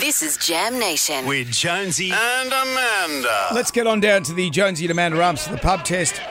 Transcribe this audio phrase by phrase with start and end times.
[0.00, 1.26] This is Jam Nation.
[1.26, 3.48] with Jonesy and Amanda.
[3.52, 6.22] Let's get on down to the Jonesy and Amanda Arms for the pub test.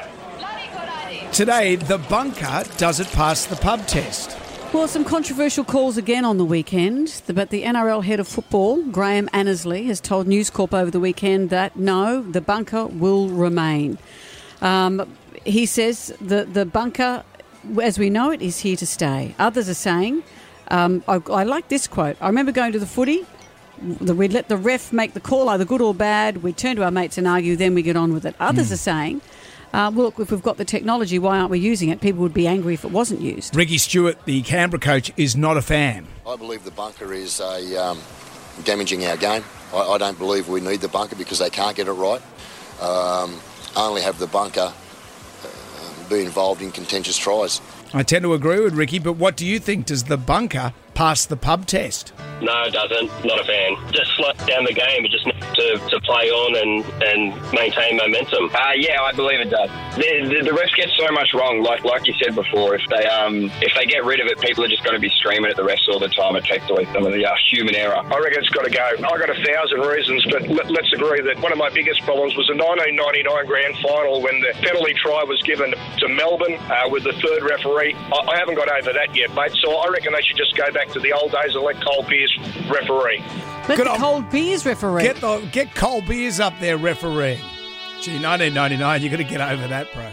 [1.32, 4.36] Today, the bunker does it pass the pub test.
[4.74, 9.30] Well, some controversial calls again on the weekend, but the NRL head of football, Graham
[9.34, 14.00] Annesley, has told News Corp over the weekend that no, the bunker will remain.
[14.62, 15.16] Um,
[15.46, 17.24] he says that the bunker,
[17.80, 19.36] as we know it, is here to stay.
[19.38, 20.24] Others are saying,
[20.70, 22.18] um, I, I like this quote.
[22.20, 23.28] I remember going to the footy.
[23.82, 26.44] The- We'd let the ref make the call, either good or bad.
[26.44, 28.36] We'd turn to our mates and argue, then we get on with it.
[28.40, 29.22] Others are saying,
[29.74, 32.02] uh, well, look, if we've got the technology, why aren't we using it?
[32.02, 33.56] People would be angry if it wasn't used.
[33.56, 36.08] Ricky Stuart, the Canberra coach, is not a fan.
[36.28, 38.00] I believe the bunker is a, um,
[38.64, 39.44] damaging our game.
[39.74, 42.22] I, I don't believe we need the bunker because they can't get it right.
[42.82, 43.40] Um,
[43.76, 47.62] only have the bunker uh, be involved in contentious tries.
[47.94, 49.86] I tend to agree with Ricky, but what do you think?
[49.88, 52.12] Does the bunker pass the pub test?
[52.42, 53.08] No, it doesn't.
[53.24, 53.78] Not a fan.
[53.94, 55.06] Just slow down the game.
[55.06, 55.26] It just
[55.70, 57.22] to, to play on and, and
[57.54, 58.50] maintain momentum.
[58.50, 59.70] Uh, yeah, I believe it does.
[59.96, 61.62] The, the, the refs get so much wrong.
[61.62, 64.64] Like like you said before, if they um if they get rid of it, people
[64.64, 66.36] are just going to be screaming at the refs all the time.
[66.36, 67.98] It takes away some of the uh, human error.
[67.98, 68.82] I reckon it's got to go.
[68.82, 72.36] I've got a thousand reasons, but let, let's agree that one of my biggest problems
[72.36, 77.04] was the 1999 grand final when the penalty try was given to Melbourne uh, with
[77.04, 77.94] the third referee.
[77.94, 79.54] I, I haven't got over that yet, mate.
[79.62, 82.04] So I reckon they should just go back to the old days and let Cole
[82.04, 82.34] Pierce
[82.70, 83.22] referee.
[83.70, 85.04] Let Good the cold beers referee.
[85.04, 87.40] Get the get cold beers up there, referee.
[88.02, 90.10] Gee, 1999, you got to get over that, bro.